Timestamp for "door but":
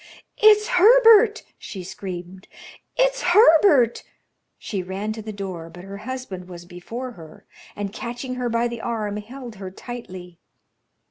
5.31-5.83